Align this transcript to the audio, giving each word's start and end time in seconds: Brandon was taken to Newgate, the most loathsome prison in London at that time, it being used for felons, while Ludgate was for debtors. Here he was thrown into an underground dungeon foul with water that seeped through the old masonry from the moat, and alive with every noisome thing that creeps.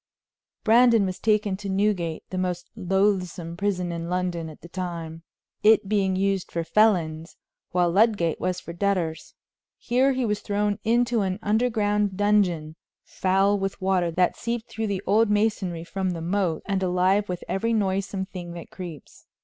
Brandon 0.63 1.05
was 1.05 1.19
taken 1.19 1.55
to 1.57 1.69
Newgate, 1.69 2.23
the 2.31 2.37
most 2.39 2.71
loathsome 2.75 3.55
prison 3.55 3.91
in 3.91 4.09
London 4.09 4.49
at 4.49 4.61
that 4.61 4.73
time, 4.73 5.21
it 5.61 5.87
being 5.87 6.15
used 6.15 6.51
for 6.51 6.63
felons, 6.63 7.37
while 7.69 7.91
Ludgate 7.91 8.39
was 8.39 8.59
for 8.59 8.73
debtors. 8.73 9.35
Here 9.77 10.13
he 10.13 10.25
was 10.25 10.39
thrown 10.39 10.79
into 10.83 11.21
an 11.21 11.37
underground 11.43 12.17
dungeon 12.17 12.77
foul 13.03 13.59
with 13.59 13.79
water 13.79 14.09
that 14.09 14.35
seeped 14.35 14.67
through 14.71 14.87
the 14.87 15.03
old 15.05 15.29
masonry 15.29 15.83
from 15.83 16.13
the 16.13 16.21
moat, 16.21 16.63
and 16.65 16.81
alive 16.81 17.29
with 17.29 17.43
every 17.47 17.71
noisome 17.71 18.25
thing 18.25 18.53
that 18.53 18.71
creeps. 18.71 19.27